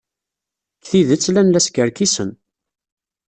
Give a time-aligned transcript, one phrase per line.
[0.77, 2.29] Deg tidet, llan la skerkisen.